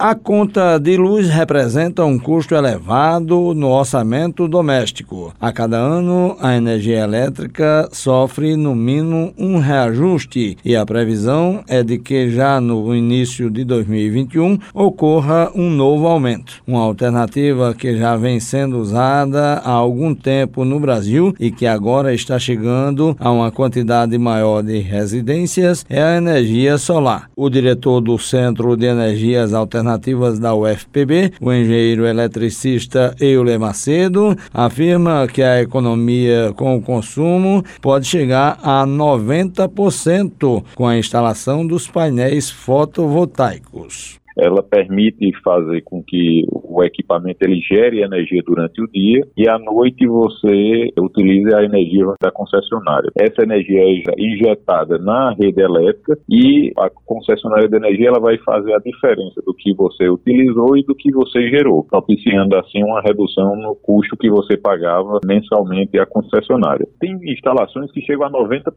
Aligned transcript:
A 0.00 0.14
conta 0.14 0.78
de 0.78 0.96
luz 0.96 1.28
representa 1.28 2.04
um 2.04 2.20
custo 2.20 2.54
elevado 2.54 3.52
no 3.52 3.70
orçamento 3.70 4.46
doméstico. 4.46 5.34
A 5.40 5.50
cada 5.50 5.76
ano, 5.76 6.36
a 6.40 6.54
energia 6.54 7.00
elétrica 7.00 7.88
sofre 7.90 8.54
no 8.54 8.76
mínimo 8.76 9.34
um 9.36 9.58
reajuste 9.58 10.56
e 10.64 10.76
a 10.76 10.86
previsão 10.86 11.64
é 11.66 11.82
de 11.82 11.98
que 11.98 12.30
já 12.30 12.60
no 12.60 12.94
início 12.94 13.50
de 13.50 13.64
2021 13.64 14.60
ocorra 14.72 15.50
um 15.52 15.68
novo 15.68 16.06
aumento. 16.06 16.62
Uma 16.64 16.82
alternativa 16.82 17.74
que 17.74 17.98
já 17.98 18.14
vem 18.16 18.38
sendo 18.38 18.78
usada 18.78 19.54
há 19.64 19.72
algum 19.72 20.14
tempo 20.14 20.64
no 20.64 20.78
Brasil 20.78 21.34
e 21.40 21.50
que 21.50 21.66
agora 21.66 22.14
está 22.14 22.38
chegando 22.38 23.16
a 23.18 23.32
uma 23.32 23.50
quantidade 23.50 24.16
maior 24.16 24.62
de 24.62 24.78
residências 24.78 25.84
é 25.90 26.00
a 26.00 26.16
energia 26.16 26.78
solar. 26.78 27.28
O 27.34 27.50
diretor 27.50 28.00
do 28.00 28.16
Centro 28.16 28.76
de 28.76 28.86
Energias 28.86 29.52
Alternativas 29.52 29.87
Alternativas 29.88 30.38
da 30.38 30.54
UFPB, 30.54 31.32
o 31.40 31.52
engenheiro 31.52 32.06
eletricista 32.06 33.14
Euler 33.18 33.58
Macedo, 33.58 34.36
afirma 34.52 35.26
que 35.26 35.42
a 35.42 35.62
economia 35.62 36.52
com 36.54 36.76
o 36.76 36.82
consumo 36.82 37.64
pode 37.80 38.06
chegar 38.06 38.58
a 38.62 38.86
90% 38.86 40.62
com 40.74 40.86
a 40.86 40.98
instalação 40.98 41.66
dos 41.66 41.86
painéis 41.86 42.50
fotovoltaicos 42.50 44.17
ela 44.38 44.62
permite 44.62 45.32
fazer 45.42 45.82
com 45.82 46.02
que 46.02 46.44
o 46.52 46.82
equipamento 46.84 47.38
ele 47.42 47.60
gere 47.60 48.02
energia 48.02 48.42
durante 48.46 48.80
o 48.80 48.86
dia 48.88 49.26
e 49.36 49.48
à 49.48 49.58
noite 49.58 50.06
você 50.06 50.92
utilize 50.98 51.52
a 51.54 51.64
energia 51.64 52.04
da 52.20 52.30
concessionária. 52.30 53.10
Essa 53.18 53.42
energia 53.42 53.80
é 53.80 54.14
injetada 54.16 54.98
na 54.98 55.34
rede 55.34 55.60
elétrica 55.60 56.16
e 56.28 56.72
a 56.78 56.88
concessionária 56.88 57.68
de 57.68 57.76
energia 57.76 58.08
ela 58.08 58.20
vai 58.20 58.38
fazer 58.38 58.74
a 58.74 58.78
diferença 58.78 59.42
do 59.44 59.52
que 59.54 59.74
você 59.74 60.08
utilizou 60.08 60.76
e 60.76 60.84
do 60.84 60.94
que 60.94 61.10
você 61.10 61.48
gerou, 61.48 61.84
propiciando 61.84 62.56
assim 62.56 62.82
uma 62.84 63.00
redução 63.00 63.56
no 63.56 63.74
custo 63.74 64.16
que 64.16 64.30
você 64.30 64.56
pagava 64.56 65.18
mensalmente 65.24 65.98
à 65.98 66.06
concessionária. 66.06 66.86
Tem 67.00 67.18
instalações 67.32 67.90
que 67.90 68.00
chegam 68.02 68.26
a 68.26 68.30
90%. 68.30 68.72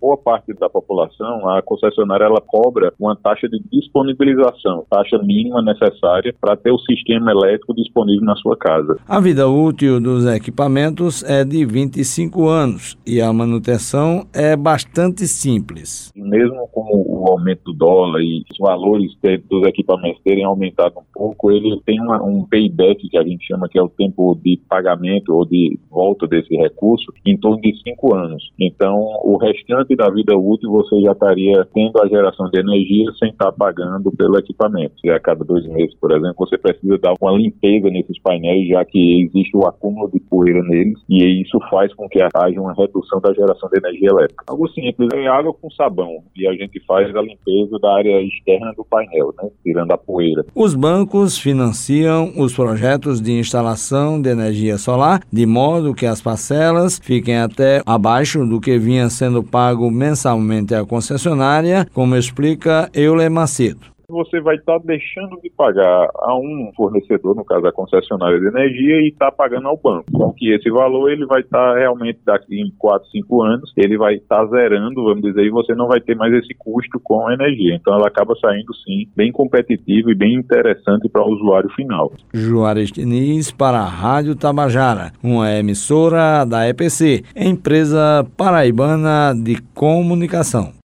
Boa 0.00 0.16
parte 0.16 0.52
da 0.54 0.68
população, 0.68 1.48
a 1.48 1.62
concessionária 1.62 2.24
ela 2.24 2.40
cobra 2.40 2.92
uma 2.98 3.14
taxa 3.14 3.48
de 3.48 3.60
disponibilização 3.70 4.87
taxa 4.88 5.18
mínima 5.18 5.62
necessária 5.62 6.34
para 6.40 6.56
ter 6.56 6.70
o 6.70 6.78
sistema 6.78 7.30
elétrico 7.30 7.74
disponível 7.74 8.24
na 8.24 8.36
sua 8.36 8.56
casa. 8.56 8.96
A 9.06 9.20
vida 9.20 9.46
útil 9.48 10.00
dos 10.00 10.26
equipamentos 10.26 11.22
é 11.24 11.44
de 11.44 11.64
25 11.64 12.48
anos 12.48 12.96
e 13.06 13.20
a 13.20 13.32
manutenção 13.32 14.26
é 14.34 14.56
bastante 14.56 15.26
simples. 15.26 16.12
Mesmo 16.16 16.68
com 16.72 16.82
o 16.90 17.30
aumento 17.30 17.64
do 17.64 17.72
dólar 17.72 18.20
e 18.20 18.44
os 18.50 18.58
valores 18.58 19.12
dos 19.48 19.66
equipamentos 19.66 20.22
terem 20.22 20.44
aumentado 20.44 20.94
um 20.98 21.04
pouco, 21.12 21.50
ele 21.50 21.80
tem 21.84 22.00
uma, 22.00 22.22
um 22.22 22.44
payback 22.44 23.08
que 23.08 23.18
a 23.18 23.22
gente 23.22 23.46
chama 23.46 23.68
que 23.68 23.78
é 23.78 23.82
o 23.82 23.88
tempo 23.88 24.38
de 24.42 24.60
pagamento 24.68 25.34
ou 25.34 25.44
de 25.44 25.78
volta 25.90 26.26
desse 26.26 26.54
recurso 26.56 27.12
em 27.26 27.36
torno 27.36 27.60
de 27.60 27.74
cinco 27.82 28.14
anos. 28.14 28.50
Então, 28.58 28.96
o 29.22 29.36
restante 29.36 29.94
da 29.94 30.08
vida 30.10 30.36
útil 30.36 30.70
você 30.70 31.00
já 31.00 31.12
estaria 31.12 31.66
tendo 31.74 32.00
a 32.00 32.08
geração 32.08 32.48
de 32.50 32.58
energia 32.58 33.10
sem 33.18 33.30
estar 33.30 33.52
pagando 33.52 34.10
pelo 34.12 34.38
equipamento 34.38 34.77
equipamentos. 34.78 34.98
E 35.02 35.10
a 35.10 35.20
cada 35.20 35.44
dois 35.44 35.66
meses, 35.66 35.94
por 36.00 36.12
exemplo, 36.12 36.34
você 36.38 36.56
precisa 36.56 36.98
dar 36.98 37.14
uma 37.20 37.32
limpeza 37.32 37.90
nesses 37.90 38.18
painéis, 38.20 38.68
já 38.68 38.84
que 38.84 39.22
existe 39.22 39.56
o 39.56 39.66
acúmulo 39.66 40.10
de 40.10 40.20
poeira 40.20 40.62
neles, 40.62 40.98
e 41.08 41.42
isso 41.42 41.58
faz 41.70 41.92
com 41.94 42.08
que 42.08 42.20
haja 42.20 42.60
uma 42.60 42.74
redução 42.74 43.20
da 43.20 43.32
geração 43.32 43.68
de 43.70 43.78
energia 43.78 44.08
elétrica. 44.10 44.44
Algo 44.46 44.68
simples, 44.68 45.08
é 45.14 45.26
água 45.26 45.52
com 45.52 45.70
sabão, 45.70 46.22
e 46.36 46.46
a 46.46 46.52
gente 46.52 46.80
faz 46.86 47.14
a 47.14 47.20
limpeza 47.20 47.78
da 47.80 47.96
área 47.96 48.22
externa 48.22 48.72
do 48.76 48.84
painel, 48.84 49.34
né, 49.42 49.50
tirando 49.62 49.90
a 49.92 49.98
poeira. 49.98 50.44
Os 50.54 50.74
bancos 50.74 51.38
financiam 51.38 52.32
os 52.36 52.54
projetos 52.54 53.20
de 53.20 53.32
instalação 53.32 54.20
de 54.20 54.30
energia 54.30 54.78
solar, 54.78 55.20
de 55.32 55.46
modo 55.46 55.94
que 55.94 56.06
as 56.06 56.20
parcelas 56.20 56.98
fiquem 57.02 57.38
até 57.38 57.82
abaixo 57.86 58.44
do 58.46 58.60
que 58.60 58.78
vinha 58.78 59.08
sendo 59.08 59.42
pago 59.42 59.90
mensalmente 59.90 60.74
à 60.74 60.84
concessionária, 60.84 61.86
como 61.92 62.16
explica 62.16 62.90
Euler 62.94 63.30
Macedo 63.30 63.97
você 64.08 64.40
vai 64.40 64.56
estar 64.56 64.78
tá 64.78 64.84
deixando 64.86 65.38
de 65.40 65.50
pagar 65.50 66.08
a 66.14 66.36
um 66.36 66.72
fornecedor, 66.74 67.36
no 67.36 67.44
caso 67.44 67.66
a 67.66 67.72
concessionária 67.72 68.40
de 68.40 68.46
energia, 68.46 68.96
e 69.02 69.08
está 69.08 69.30
pagando 69.30 69.68
ao 69.68 69.76
banco. 69.76 70.10
Com 70.12 70.32
que 70.32 70.52
esse 70.52 70.70
valor 70.70 71.10
ele 71.10 71.26
vai 71.26 71.40
estar 71.40 71.72
tá 71.72 71.78
realmente 71.78 72.20
daqui 72.24 72.60
em 72.60 72.72
4, 72.78 73.08
5 73.10 73.42
anos, 73.42 73.72
ele 73.76 73.98
vai 73.98 74.14
estar 74.14 74.46
tá 74.46 74.46
zerando, 74.46 75.04
vamos 75.04 75.22
dizer, 75.22 75.44
e 75.44 75.50
você 75.50 75.74
não 75.74 75.86
vai 75.86 76.00
ter 76.00 76.16
mais 76.16 76.32
esse 76.32 76.54
custo 76.54 76.98
com 77.02 77.28
a 77.28 77.34
energia. 77.34 77.74
Então 77.74 77.94
ela 77.94 78.08
acaba 78.08 78.34
saindo 78.40 78.74
sim 78.76 79.08
bem 79.14 79.30
competitivo 79.30 80.10
e 80.10 80.14
bem 80.14 80.34
interessante 80.34 81.08
para 81.08 81.22
o 81.22 81.30
usuário 81.30 81.70
final. 81.70 82.10
Juarez 82.32 82.90
Diniz 82.90 83.50
para 83.50 83.80
a 83.80 83.88
Rádio 83.88 84.34
Tabajara, 84.34 85.12
uma 85.22 85.50
emissora 85.52 86.44
da 86.44 86.68
EPC, 86.68 87.24
empresa 87.36 88.26
paraibana 88.36 89.34
de 89.34 89.60
comunicação. 89.74 90.77